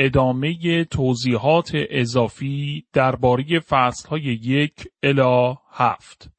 [0.00, 3.44] ادامه توضیحات اضافی درباره
[4.08, 6.30] های یک الی هفت.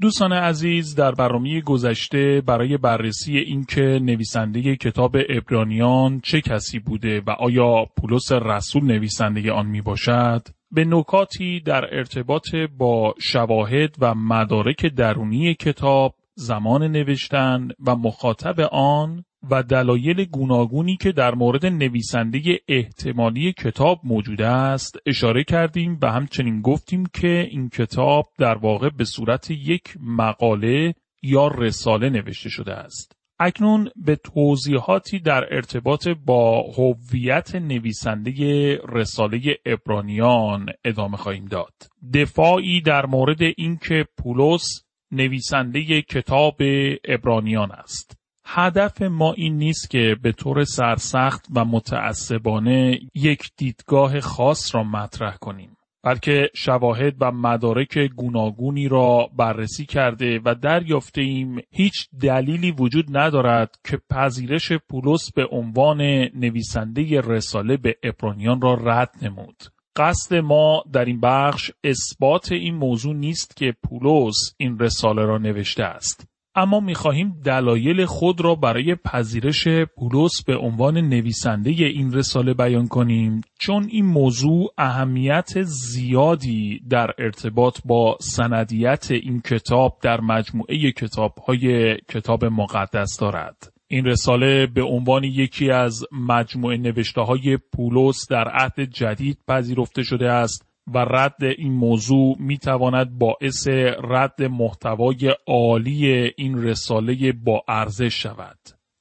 [0.00, 7.30] دوستان عزیز در برنامه گذشته برای بررسی اینکه نویسنده کتاب ابرانیان چه کسی بوده و
[7.30, 14.86] آیا پولس رسول نویسنده آن می باشد به نکاتی در ارتباط با شواهد و مدارک
[14.86, 23.52] درونی کتاب زمان نوشتن و مخاطب آن و دلایل گوناگونی که در مورد نویسنده احتمالی
[23.52, 29.50] کتاب موجود است اشاره کردیم و همچنین گفتیم که این کتاب در واقع به صورت
[29.50, 33.12] یک مقاله یا رساله نوشته شده است.
[33.38, 41.74] اکنون به توضیحاتی در ارتباط با هویت نویسنده رساله ابرانیان ادامه خواهیم داد.
[42.14, 46.56] دفاعی در مورد اینکه پولس نویسنده کتاب
[47.04, 48.21] ابرانیان است.
[48.44, 55.36] هدف ما این نیست که به طور سرسخت و متعصبانه یک دیدگاه خاص را مطرح
[55.36, 55.76] کنیم.
[56.04, 63.78] بلکه شواهد و مدارک گوناگونی را بررسی کرده و دریافته ایم هیچ دلیلی وجود ندارد
[63.84, 66.00] که پذیرش پولس به عنوان
[66.34, 69.62] نویسنده رساله به اپرانیان را رد نمود.
[69.96, 75.84] قصد ما در این بخش اثبات این موضوع نیست که پولس این رساله را نوشته
[75.84, 76.31] است.
[76.54, 83.40] اما می‌خواهیم دلایل خود را برای پذیرش پولس به عنوان نویسنده این رساله بیان کنیم
[83.58, 91.96] چون این موضوع اهمیت زیادی در ارتباط با سندیت این کتاب در مجموعه کتاب های
[91.96, 93.72] کتاب مقدس دارد.
[93.88, 100.30] این رساله به عنوان یکی از مجموعه نوشته های پولس در عهد جدید پذیرفته شده
[100.30, 103.68] است و رد این موضوع می تواند باعث
[104.02, 108.58] رد محتوای عالی این رساله با ارزش شود.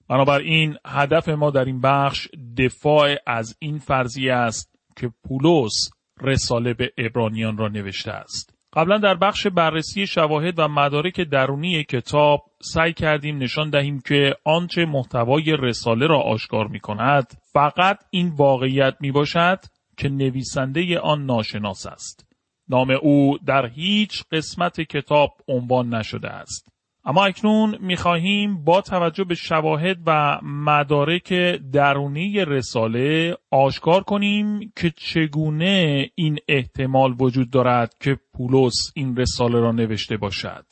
[0.10, 5.90] بنابراین هدف ما در این بخش دفاع از این فرضیه است که پولس
[6.22, 8.62] رساله به ابرانیان را نوشته است.
[8.76, 14.86] قبلا در بخش بررسی شواهد و مدارک درونی کتاب سعی کردیم نشان دهیم که آنچه
[14.86, 19.60] محتوای رساله را آشکار می کند فقط این واقعیت می باشد
[19.98, 22.26] که نویسنده آن ناشناس است.
[22.70, 26.68] نام او در هیچ قسمت کتاب عنوان نشده است.
[27.06, 31.34] اما اکنون می‌خواهیم با توجه به شواهد و مدارک
[31.74, 39.72] درونی رساله آشکار کنیم که چگونه این احتمال وجود دارد که پولس این رساله را
[39.72, 40.66] نوشته باشد.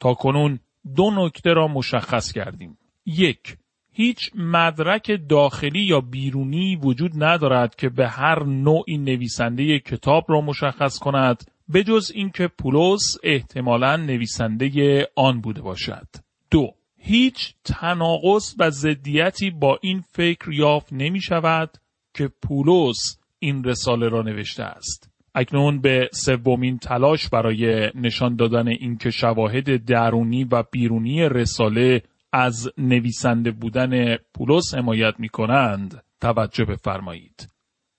[0.00, 0.60] تا کنون
[0.96, 2.78] دو نکته را مشخص کردیم.
[3.06, 3.56] یک
[4.00, 10.98] هیچ مدرک داخلی یا بیرونی وجود ندارد که به هر نوعی نویسنده کتاب را مشخص
[10.98, 16.06] کند به جز اینکه پولس احتمالا نویسنده آن بوده باشد.
[16.50, 21.70] دو هیچ تناقض و ضدیتی با این فکر یافت نمی شود
[22.14, 25.10] که پولس این رساله را نوشته است.
[25.34, 33.50] اکنون به سومین تلاش برای نشان دادن اینکه شواهد درونی و بیرونی رساله از نویسنده
[33.50, 37.48] بودن پولس حمایت می کنند توجه بفرمایید.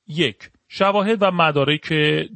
[0.08, 1.94] یک شواهد و مدارک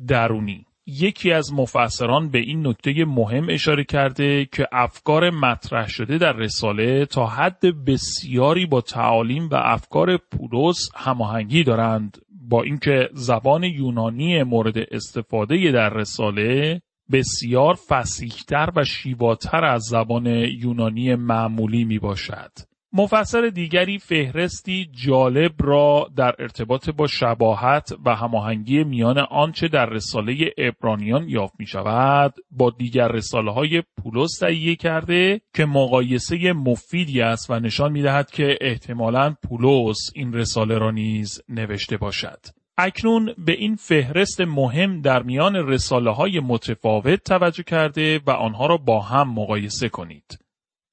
[0.08, 0.66] درونی.
[0.86, 7.06] یکی از مفسران به این نکته مهم اشاره کرده که افکار مطرح شده در رساله
[7.06, 12.18] تا حد بسیاری با تعالیم و افکار پولس هماهنگی دارند.
[12.30, 16.82] با اینکه زبان یونانی مورد استفاده در رساله
[17.12, 22.52] بسیار فسیحتر و شیواتر از زبان یونانی معمولی می باشد.
[22.96, 30.36] مفسر دیگری فهرستی جالب را در ارتباط با شباهت و هماهنگی میان آنچه در رساله
[30.58, 37.50] ابرانیان یافت می شود با دیگر رساله های پولس تهیه کرده که مقایسه مفیدی است
[37.50, 42.63] و نشان می دهد که احتمالا پولس این رساله را نیز نوشته باشد.
[42.78, 48.78] اکنون به این فهرست مهم در میان رساله های متفاوت توجه کرده و آنها را
[48.78, 50.40] با هم مقایسه کنید.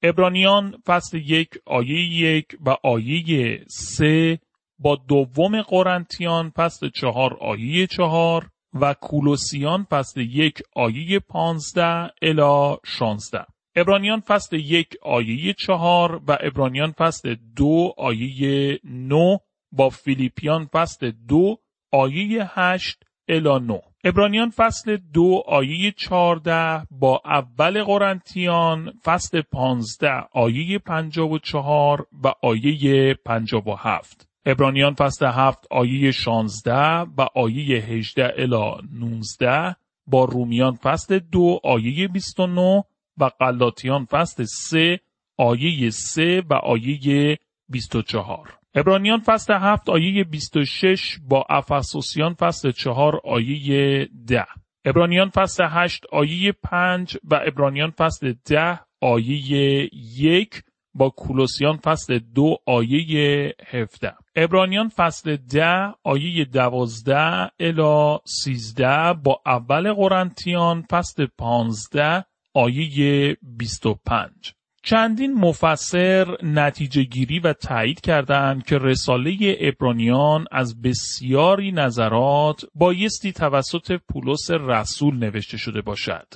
[0.03, 4.39] ابرانیان فصل یک آیه یک و آیه سه
[4.79, 13.45] با دوم قرنتیان فصل چهار آیه چهار و کولوسیان فصل یک آیه پانزده الا شانزده.
[13.75, 19.37] ابرانیان فصل یک آیه چهار و ابرانیان فصل دو آیه نو
[19.71, 21.57] با فیلیپیان فصل دو
[21.91, 30.79] آیه هشت الا نو ابرانیان فصل دو آیه چارده با اول قرنتیان فصل پانزده آیه
[30.79, 34.29] پنجاب و چهار و آیه پنجاب و هفت.
[34.45, 39.75] ابرانیان فصل هفت آیه شانزده و آیه هجده الا نونزده
[40.07, 42.81] با رومیان فصل دو آیه بیست و نو
[43.17, 44.99] و قلاتیان فصل سه
[45.37, 47.37] آیه سه و آیه
[47.69, 48.60] بیست و چهار.
[48.75, 54.45] ابرانیان فصل هفت آیه 26 با افسوسیان فصل چهار آیه ده.
[54.85, 60.63] ابرانیان فصل هشت آیه پنج و ابرانیان فصل ده آیه یک
[60.93, 64.13] با کولوسیان فصل دو آیه هفته.
[64.35, 73.93] ابرانیان فصل ده آیه دوازده الا سیزده با اول قرنتیان فصل پانزده آیه بیست و
[74.05, 74.53] پنج.
[74.83, 83.99] چندین مفسر نتیجه گیری و تایید کردند که رساله ابرانیان از بسیاری نظرات بایستی توسط
[84.09, 86.27] پولس رسول نوشته شده باشد.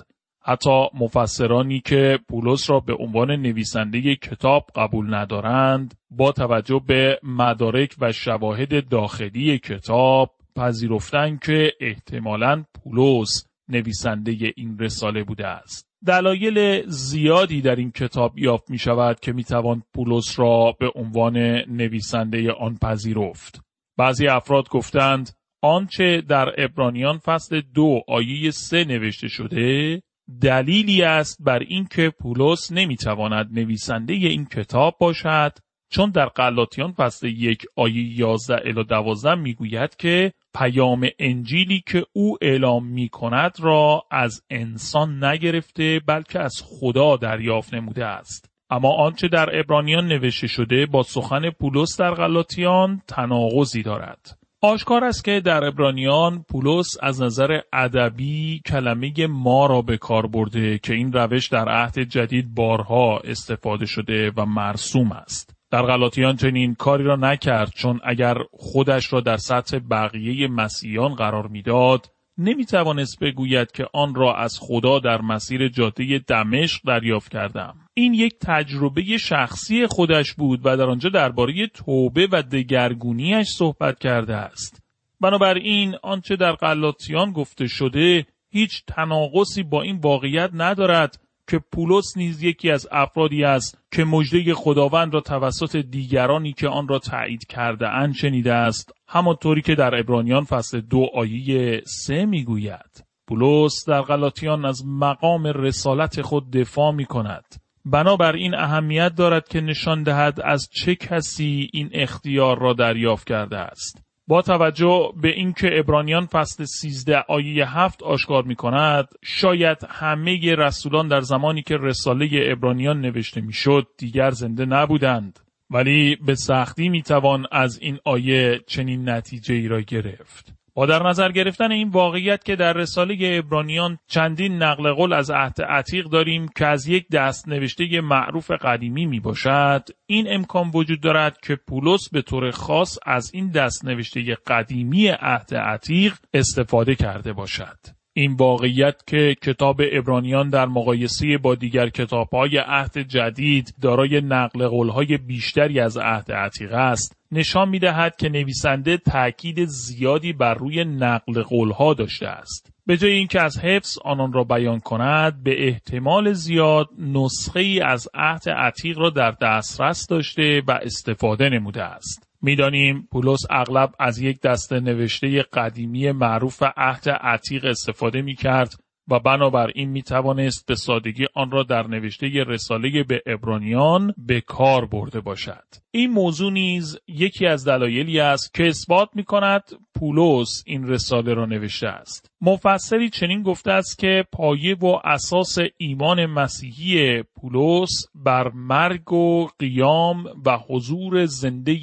[0.42, 7.95] حتی مفسرانی که پولس را به عنوان نویسنده کتاب قبول ندارند با توجه به مدارک
[8.00, 15.94] و شواهد داخلی کتاب پذیرفتند که احتمالاً پولس نویسنده این رساله بوده است.
[16.07, 21.38] دلایل زیادی در این کتاب یافت می شود که می توان پولس را به عنوان
[21.68, 23.62] نویسنده آن پذیرفت.
[23.98, 25.30] بعضی افراد گفتند
[25.62, 30.02] آنچه در ابرانیان فصل دو آیه سه نوشته شده
[30.42, 35.52] دلیلی است بر اینکه پولس نمی‌تواند نویسنده این کتاب باشد
[35.95, 42.38] چون در قلاتیان فصل یک آیه 11 الی 12 می‌گوید که پیام انجیلی که او
[42.42, 48.50] اعلام می کند را از انسان نگرفته بلکه از خدا دریافت نموده است.
[48.69, 54.38] اما آنچه در ابرانیان نوشته شده با سخن پولس در غلاطیان تناقضی دارد.
[54.62, 60.77] آشکار است که در ابرانیان پولس از نظر ادبی کلمه ما را به کار برده
[60.77, 65.55] که این روش در عهد جدید بارها استفاده شده و مرسوم است.
[65.75, 71.48] در غلاطیان چنین کاری را نکرد چون اگر خودش را در سطح بقیه مسیحیان قرار
[71.48, 77.75] می‌داد نمی توانست بگوید که آن را از خدا در مسیر جاده دمشق دریافت کردم.
[77.94, 84.36] این یک تجربه شخصی خودش بود و در آنجا درباره توبه و دگرگونیش صحبت کرده
[84.36, 84.83] است.
[85.21, 92.44] بنابراین آنچه در غلاطیان گفته شده هیچ تناقضی با این واقعیت ندارد که پولس نیز
[92.44, 97.89] یکی از افرادی است که مژده خداوند را توسط دیگرانی که آن را تایید کرده
[97.89, 104.65] اند شنیده است همانطوری که در ابرانیان فصل دو آیه سه می‌گوید پولس در غلاطیان
[104.65, 107.45] از مقام رسالت خود دفاع می کند.
[107.86, 114.05] بنابراین اهمیت دارد که نشان دهد از چه کسی این اختیار را دریافت کرده است.
[114.27, 121.07] با توجه به اینکه ابرانیان فصل 13 آیه 7 آشکار می کند شاید همه رسولان
[121.07, 125.39] در زمانی که رساله ابرانیان نوشته می‌شد دیگر زنده نبودند.
[125.69, 130.55] ولی به سختی می توان از این آیه چنین نتیجه ای را گرفت.
[130.75, 135.62] با در نظر گرفتن این واقعیت که در رساله ابرانیان چندین نقل قول از عهد
[135.62, 141.38] عتیق داریم که از یک دست نوشته معروف قدیمی می باشد این امکان وجود دارد
[141.42, 147.78] که پولس به طور خاص از این دست نوشته قدیمی عهد عتیق استفاده کرده باشد.
[148.18, 155.18] این واقعیت که کتاب ابرانیان در مقایسه با دیگر کتابهای عهد جدید دارای نقل قولهای
[155.18, 161.44] بیشتری از عهد عتیق است نشان می دهد که نویسنده تأکید زیادی بر روی نقل
[161.44, 162.72] قولها داشته است.
[162.86, 168.07] به جای اینکه از حفظ آنان را بیان کند به احتمال زیاد نسخه ای از
[168.14, 172.24] عهد عتیق را در دسترس داشته و استفاده نموده است.
[172.45, 178.73] می‌دانیم پولس اغلب از یک دسته نوشته قدیمی معروف عهد عتیق استفاده می کرد
[179.07, 184.85] و بنابراین می توانست به سادگی آن را در نوشته رساله به ابرانیان به کار
[184.85, 185.64] برده باشد.
[185.92, 189.64] این موضوع نیز یکی از دلایلی است که اثبات می کند
[189.95, 192.31] پولس این رساله را نوشته است.
[192.42, 200.25] مفسری چنین گفته است که پایه و اساس ایمان مسیحی پولس بر مرگ و قیام
[200.45, 201.73] و حضور زنده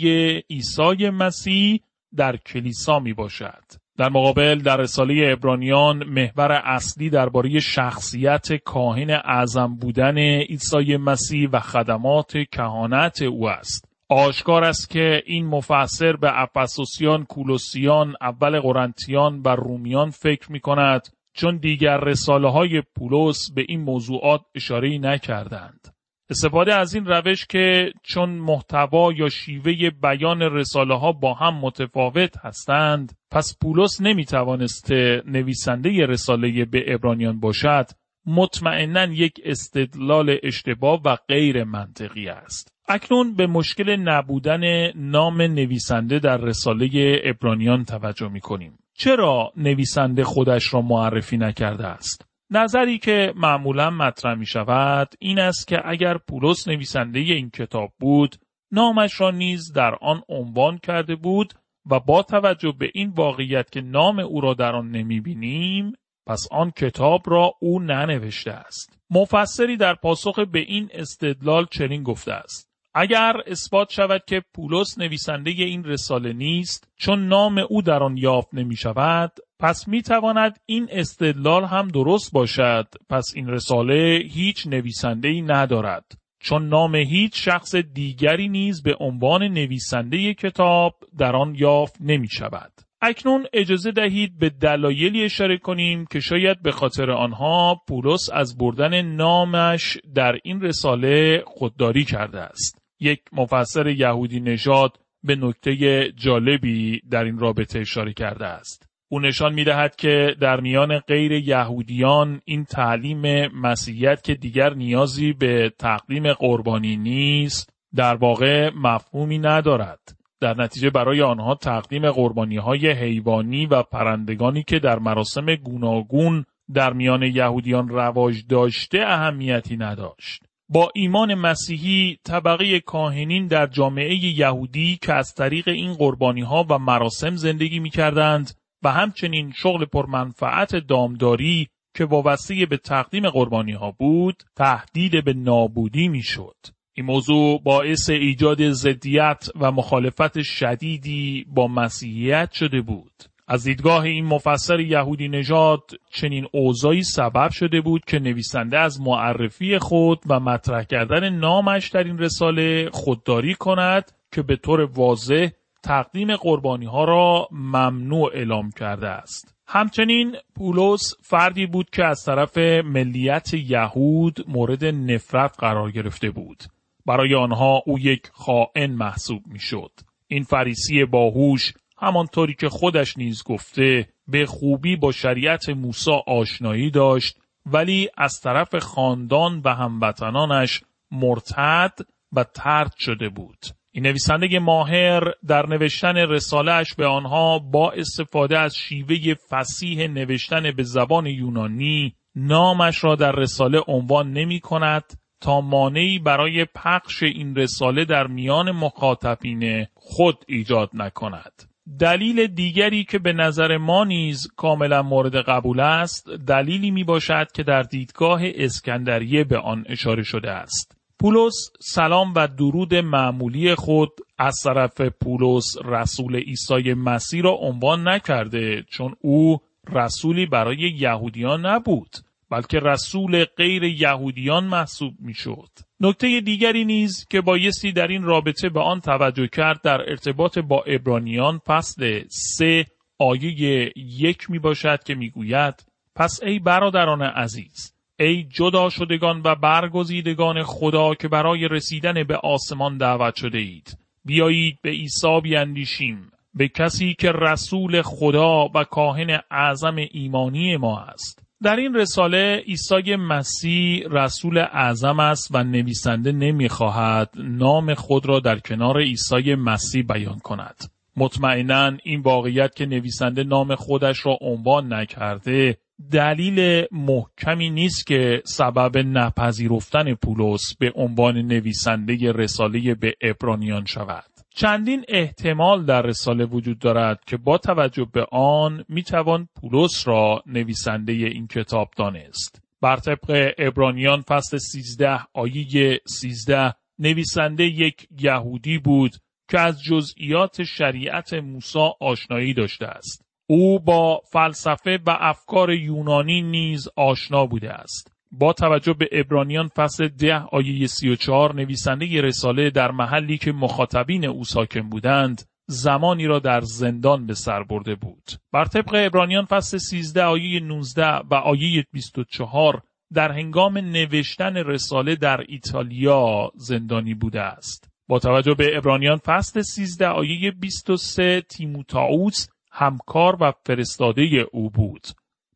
[0.50, 1.81] عیسی مسیح
[2.16, 3.83] در کلیسا می باشد.
[3.99, 11.61] در مقابل در رساله ابرانیان محور اصلی درباره شخصیت کاهن اعظم بودن عیسی مسیح و
[11.61, 13.91] خدمات کهانت او است.
[14.12, 21.09] آشکار است که این مفسر به افسوسیان، کولوسیان، اول قرنتیان و رومیان فکر می کند
[21.35, 25.88] چون دیگر رساله های پولس به این موضوعات اشاره نکردند.
[26.31, 32.37] استفاده از این روش که چون محتوا یا شیوه بیان رساله ها با هم متفاوت
[32.37, 37.87] هستند پس پولس نمی توانسته نویسنده رساله به ابرانیان باشد
[38.26, 42.72] مطمئنا یک استدلال اشتباه و غیر منطقی است.
[42.89, 48.79] اکنون به مشکل نبودن نام نویسنده در رساله ابرانیان توجه می کنیم.
[48.95, 55.69] چرا نویسنده خودش را معرفی نکرده است؟ نظری که معمولا مطرح می شود این است
[55.69, 58.37] که اگر پولس نویسنده این کتاب بود
[58.73, 61.53] نامش را نیز در آن عنوان کرده بود
[61.91, 65.93] و با توجه به این واقعیت که نام او را در آن نمی بینیم
[66.27, 68.99] پس آن کتاب را او ننوشته است.
[69.11, 72.72] مفسری در پاسخ به این استدلال چنین گفته است.
[72.94, 78.49] اگر اثبات شود که پولس نویسنده این رساله نیست چون نام او در آن یافت
[78.52, 79.32] نمی شود
[79.62, 82.88] پس می تواند این استدلال هم درست باشد.
[83.11, 86.12] پس این رساله هیچ نویسنده ای ندارد.
[86.40, 92.72] چون نام هیچ شخص دیگری نیز به عنوان نویسنده کتاب در آن یافت نمی شود
[93.02, 99.02] اکنون اجازه دهید به دلایلی اشاره کنیم که شاید به خاطر آنها پولس از بردن
[99.02, 102.82] نامش در این رساله خودداری کرده است.
[103.02, 108.87] یک مفسر یهودی نژاد به نکته جالبی در این رابطه اشاره کرده است.
[109.09, 115.32] او نشان می دهد که در میان غیر یهودیان این تعلیم مسیحیت که دیگر نیازی
[115.32, 120.00] به تقدیم قربانی نیست در واقع مفهومی ندارد.
[120.40, 126.44] در نتیجه برای آنها تقدیم قربانی های حیوانی و پرندگانی که در مراسم گوناگون
[126.75, 130.51] در میان یهودیان رواج داشته اهمیتی نداشت.
[130.73, 136.79] با ایمان مسیحی طبقه کاهنین در جامعه یهودی که از طریق این قربانی ها و
[136.79, 138.50] مراسم زندگی می کردند
[138.83, 146.09] و همچنین شغل پرمنفعت دامداری که وابسته به تقدیم قربانی ها بود تهدید به نابودی
[146.09, 146.57] می شد.
[146.95, 153.32] این موضوع باعث ایجاد ضدیت و مخالفت شدیدی با مسیحیت شده بود.
[153.52, 159.78] از دیدگاه این مفسر یهودی نژاد چنین اوضاعی سبب شده بود که نویسنده از معرفی
[159.78, 165.49] خود و مطرح کردن نامش در این رساله خودداری کند که به طور واضح
[165.82, 169.54] تقدیم قربانی ها را ممنوع اعلام کرده است.
[169.66, 176.62] همچنین پولس فردی بود که از طرف ملیت یهود مورد نفرت قرار گرفته بود.
[177.06, 179.90] برای آنها او یک خائن محسوب می‌شد.
[180.28, 187.38] این فریسی باهوش همانطوری که خودش نیز گفته به خوبی با شریعت موسی آشنایی داشت
[187.66, 191.92] ولی از طرف خاندان و هموطنانش مرتد
[192.32, 193.59] و ترد شده بود.
[193.92, 200.82] این نویسنده ماهر در نوشتن رسالهش به آنها با استفاده از شیوه فسیح نوشتن به
[200.82, 205.04] زبان یونانی نامش را در رساله عنوان نمی کند
[205.40, 211.72] تا مانعی برای پخش این رساله در میان مخاطبین خود ایجاد نکند.
[211.99, 217.62] دلیل دیگری که به نظر ما نیز کاملا مورد قبول است دلیلی می باشد که
[217.62, 220.96] در دیدگاه اسکندریه به آن اشاره شده است.
[221.20, 228.82] پولس سلام و درود معمولی خود از طرف پولس رسول عیسی مسیح را عنوان نکرده
[228.82, 229.58] چون او
[229.92, 232.11] رسولی برای یهودیان نبود
[232.52, 235.68] بلکه رسول غیر یهودیان محسوب می‌شد.
[236.00, 240.82] نکته دیگری نیز که بایستی در این رابطه به آن توجه کرد در ارتباط با
[240.87, 242.87] ابرانیان فصل سه
[243.18, 245.75] آیه یک می باشد که می‌گوید
[246.16, 252.99] پس ای برادران عزیز ای جدا شدگان و برگزیدگان خدا که برای رسیدن به آسمان
[252.99, 259.97] دعوت شده اید بیایید به عیسی بیاندیشیم به کسی که رسول خدا و کاهن اعظم
[259.97, 267.95] ایمانی ما است در این رساله عیسی مسیح رسول اعظم است و نویسنده نمی‌خواهد نام
[267.95, 270.85] خود را در کنار عیسی مسیح بیان کند.
[271.16, 275.78] مطمئنا این واقعیت که نویسنده نام خودش را عنوان نکرده
[276.12, 284.32] دلیل محکمی نیست که سبب نپذیرفتن پولس به عنوان نویسنده رساله به ابرانیان شود.
[284.54, 291.12] چندین احتمال در رساله وجود دارد که با توجه به آن می‌توان پولس را نویسنده
[291.12, 292.62] این کتاب دانست.
[292.80, 299.12] بر طبق ابرانیان فصل 13 آیه 13 نویسنده یک یهودی بود
[299.49, 303.25] که از جزئیات شریعت موسی آشنایی داشته است.
[303.47, 308.12] او با فلسفه و افکار یونانی نیز آشنا بوده است.
[308.33, 314.45] با توجه به ابرانیان فصل ده آیه 34 نویسنده رساله در محلی که مخاطبین او
[314.45, 318.31] ساکن بودند زمانی را در زندان به سر برده بود.
[318.53, 322.83] بر طبق ابرانیان فصل 13 آیه 19 و آیه 24
[323.15, 327.89] در هنگام نوشتن رساله در ایتالیا زندانی بوده است.
[328.09, 335.07] با توجه به ابرانیان فصل 13 آیه 23 تیموتائوس همکار و فرستاده او بود.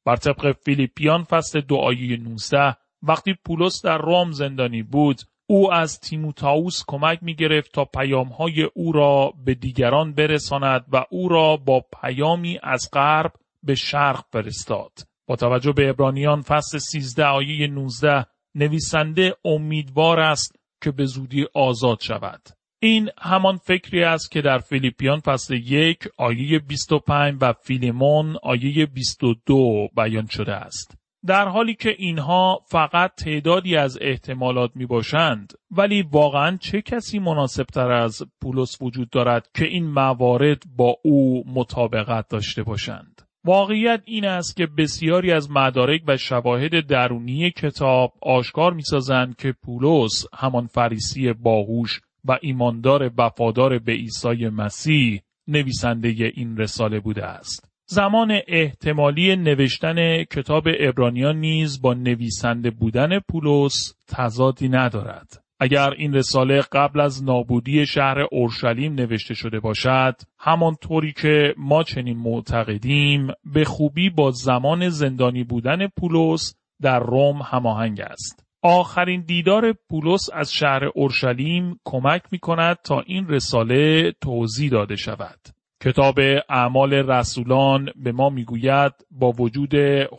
[0.06, 6.00] بر طبق فیلیپیان فصل دو آیه 19 وقتی پولس در روم زندانی بود او از
[6.00, 11.84] تیموتائوس کمک می گرفت تا پیامهای او را به دیگران برساند و او را با
[12.02, 13.32] پیامی از غرب
[13.62, 14.92] به شرق فرستاد.
[15.26, 22.00] با توجه به ابرانیان فصل 13 آیه 19 نویسنده امیدوار است که به زودی آزاد
[22.00, 22.48] شود.
[22.78, 29.88] این همان فکری است که در فیلیپیان فصل یک آیه 25 و فیلیمون آیه 22
[29.96, 30.98] بیان شده است.
[31.26, 37.64] در حالی که اینها فقط تعدادی از احتمالات می باشند ولی واقعا چه کسی مناسب
[37.64, 44.24] تر از پولس وجود دارد که این موارد با او مطابقت داشته باشند واقعیت این
[44.24, 51.32] است که بسیاری از مدارک و شواهد درونی کتاب آشکار می‌سازند که پولس همان فریسی
[51.32, 57.70] باهوش و ایماندار وفادار به عیسی مسیح نویسنده این رساله بوده است.
[57.88, 65.42] زمان احتمالی نوشتن کتاب ابرانیان نیز با نویسنده بودن پولس تضادی ندارد.
[65.60, 72.18] اگر این رساله قبل از نابودی شهر اورشلیم نوشته شده باشد همانطوری که ما چنین
[72.18, 80.30] معتقدیم به خوبی با زمان زندانی بودن پولس در روم هماهنگ است آخرین دیدار پولس
[80.32, 85.38] از شهر اورشلیم کمک می کند تا این رساله توضیح داده شود
[85.82, 86.18] کتاب
[86.48, 89.74] اعمال رسولان به ما می‌گوید با وجود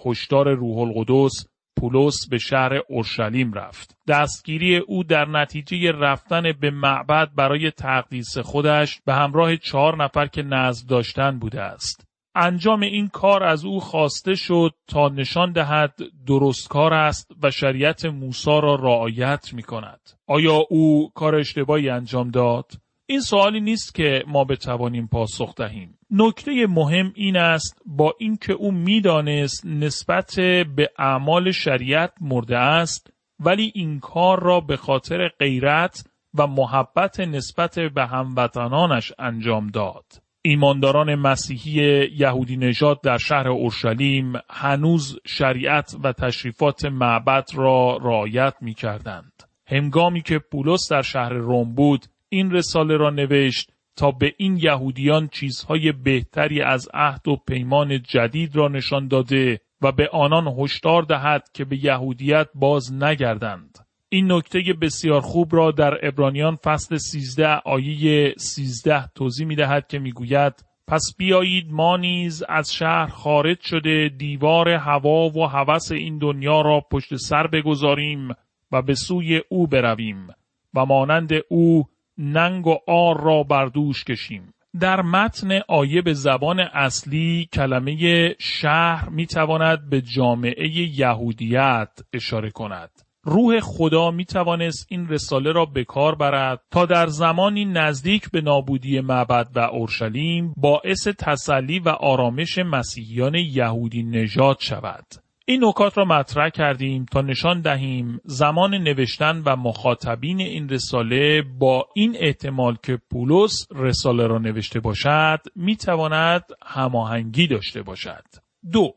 [0.05, 1.45] هشدار روح القدس
[1.77, 3.97] پولس به شهر اورشلیم رفت.
[4.07, 10.41] دستگیری او در نتیجه رفتن به معبد برای تقدیس خودش به همراه چهار نفر که
[10.41, 12.06] نزد داشتن بوده است.
[12.37, 15.93] انجام این کار از او خواسته شد تا نشان دهد
[16.27, 19.99] درست کار است و شریعت موسی را رعایت می کند.
[20.27, 22.71] آیا او کار اشتباهی انجام داد؟
[23.09, 25.97] این سوالی نیست که ما بتوانیم پاسخ دهیم.
[26.11, 30.35] نکته مهم این است با اینکه او می‌دانست نسبت
[30.75, 36.03] به اعمال شریعت مرده است ولی این کار را به خاطر غیرت
[36.37, 40.26] و محبت نسبت به هموطنانش انجام داد.
[40.47, 48.73] ایمانداران مسیحی یهودی نژاد در شهر اورشلیم هنوز شریعت و تشریفات معبد را رعایت می
[48.73, 49.43] کردند.
[49.67, 55.27] هنگامی که پولس در شهر روم بود این رساله را نوشت تا به این یهودیان
[55.27, 61.49] چیزهای بهتری از عهد و پیمان جدید را نشان داده و به آنان هشدار دهد
[61.53, 63.86] که به یهودیت باز نگردند.
[64.09, 69.99] این نکته بسیار خوب را در ابرانیان فصل 13 آیه 13 توضیح می دهد که
[69.99, 76.17] می گوید پس بیایید ما نیز از شهر خارج شده دیوار هوا و هوس این
[76.17, 78.29] دنیا را پشت سر بگذاریم
[78.71, 80.27] و به سوی او برویم
[80.73, 81.85] و مانند او
[82.17, 84.53] ننگ و آر را بر دوش کشیم.
[84.79, 93.06] در متن آیه به زبان اصلی کلمه شهر می تواند به جامعه یهودیت اشاره کند.
[93.29, 98.41] روح خدا می توانست این رساله را به کار برد تا در زمانی نزدیک به
[98.41, 105.05] نابودی معبد و اورشلیم باعث تسلی و آرامش مسیحیان یهودی نژاد شود.
[105.45, 111.87] این نکات را مطرح کردیم تا نشان دهیم زمان نوشتن و مخاطبین این رساله با
[111.95, 118.23] این احتمال که پولس رساله را نوشته باشد می تواند هماهنگی داشته باشد.
[118.71, 118.93] دو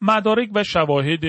[0.00, 1.24] مدارک و شواهد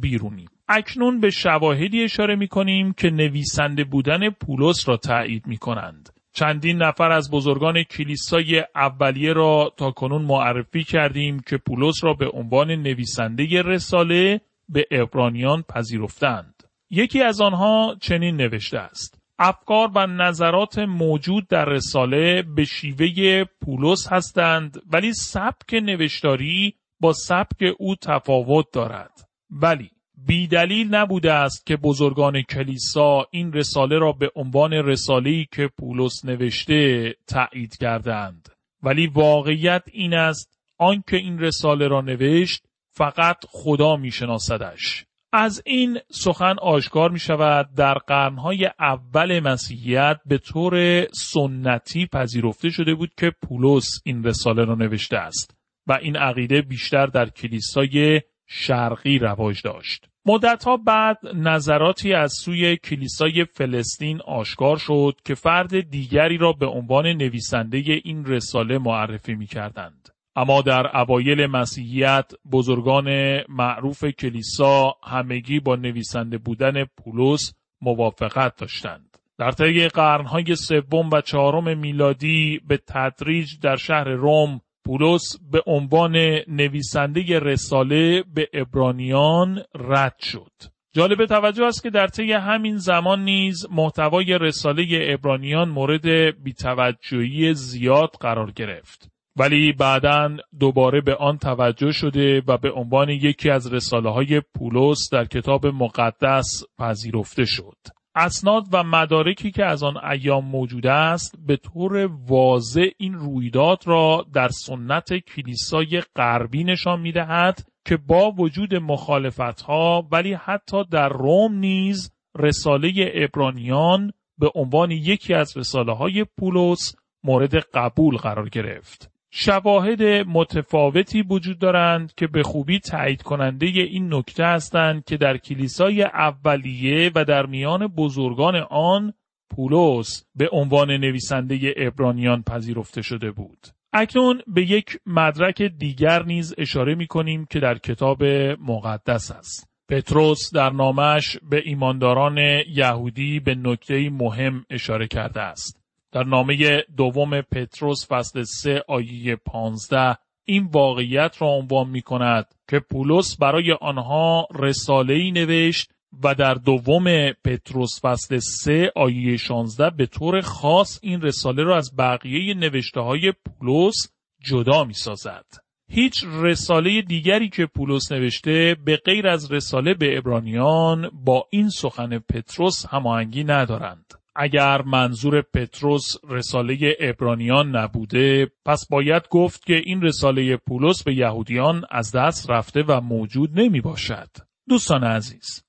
[0.00, 6.10] بیرونی اکنون به شواهدی اشاره می کنیم که نویسنده بودن پولس را تایید می کنند.
[6.32, 12.28] چندین نفر از بزرگان کلیسای اولیه را تا کنون معرفی کردیم که پولس را به
[12.28, 16.62] عنوان نویسنده رساله به ابرانیان پذیرفتند.
[16.90, 19.18] یکی از آنها چنین نوشته است.
[19.38, 27.74] افکار و نظرات موجود در رساله به شیوه پولس هستند ولی سبک نوشتاری با سبک
[27.78, 29.10] او تفاوت دارد.
[29.50, 29.90] ولی
[30.26, 37.14] بیدلیل نبوده است که بزرگان کلیسا این رساله را به عنوان رساله‌ای که پولس نوشته
[37.26, 38.48] تایید کردند
[38.82, 46.54] ولی واقعیت این است آنکه این رساله را نوشت فقط خدا میشناسدش از این سخن
[46.58, 54.00] آشکار می شود در قرنهای اول مسیحیت به طور سنتی پذیرفته شده بود که پولس
[54.04, 55.56] این رساله را نوشته است
[55.86, 60.11] و این عقیده بیشتر در کلیسای شرقی رواج داشت.
[60.26, 67.06] مدتها بعد نظراتی از سوی کلیسای فلسطین آشکار شد که فرد دیگری را به عنوان
[67.06, 70.08] نویسنده این رساله معرفی می کردند.
[70.36, 79.16] اما در اوایل مسیحیت بزرگان معروف کلیسا همگی با نویسنده بودن پولس موافقت داشتند.
[79.38, 86.16] در طی قرنهای سوم و چهارم میلادی به تدریج در شهر روم پولس به عنوان
[86.48, 90.52] نویسنده رساله به ابرانیان رد شد.
[90.94, 96.06] جالب توجه است که در طی همین زمان نیز محتوای رساله ابرانیان مورد
[96.42, 99.08] بیتوجهی زیاد قرار گرفت.
[99.36, 105.08] ولی بعدا دوباره به آن توجه شده و به عنوان یکی از رساله های پولس
[105.12, 107.76] در کتاب مقدس پذیرفته شد.
[108.14, 114.26] اسناد و مدارکی که از آن ایام موجود است به طور واضح این رویداد را
[114.34, 121.08] در سنت کلیسای غربی نشان می دهد که با وجود مخالفت ها ولی حتی در
[121.08, 126.94] روم نیز رساله ابرانیان به عنوان یکی از رساله های پولس
[127.24, 129.11] مورد قبول قرار گرفت.
[129.34, 136.02] شواهد متفاوتی وجود دارند که به خوبی تایید کننده این نکته هستند که در کلیسای
[136.02, 139.12] اولیه و در میان بزرگان آن
[139.50, 143.58] پولس به عنوان نویسنده ابرانیان پذیرفته شده بود.
[143.92, 148.24] اکنون به یک مدرک دیگر نیز اشاره می کنیم که در کتاب
[148.60, 149.68] مقدس است.
[149.88, 155.81] پتروس در نامش به ایمانداران یهودی به نکته مهم اشاره کرده است.
[156.12, 162.78] در نامه دوم پتروس فصل 3 آیه 15 این واقعیت را عنوان می کند که
[162.78, 165.90] پولس برای آنها رساله ای نوشت
[166.24, 171.96] و در دوم پتروس فصل 3 آیه 16 به طور خاص این رساله را از
[171.96, 174.12] بقیه نوشته های پولس
[174.44, 175.44] جدا می سازد.
[175.90, 182.18] هیچ رساله دیگری که پولس نوشته به غیر از رساله به ابرانیان با این سخن
[182.18, 184.21] پتروس هماهنگی ندارند.
[184.36, 191.84] اگر منظور پتروس رساله ابرانیان نبوده پس باید گفت که این رساله پولس به یهودیان
[191.90, 194.28] از دست رفته و موجود نمی باشد.
[194.68, 195.64] دوستان عزیز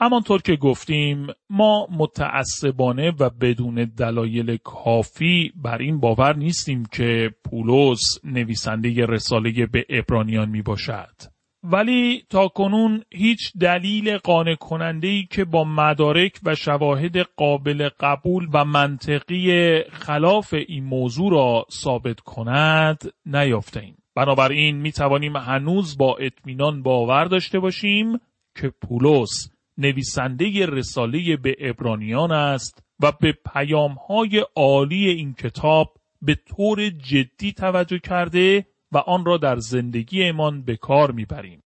[0.00, 8.18] همانطور که گفتیم ما متعصبانه و بدون دلایل کافی بر این باور نیستیم که پولس
[8.24, 11.31] نویسنده رساله به ابرانیان می باشد.
[11.64, 18.48] ولی تا کنون هیچ دلیل قانع کننده ای که با مدارک و شواهد قابل قبول
[18.52, 23.96] و منطقی خلاف این موضوع را ثابت کند نیافته ایم.
[24.14, 28.20] بنابراین می توانیم هنوز با اطمینان باور داشته باشیم
[28.60, 36.34] که پولس نویسنده رساله به ابرانیان است و به پیام های عالی این کتاب به
[36.34, 41.61] طور جدی توجه کرده و آن را در زندگی ایمان به کار می‌بریم.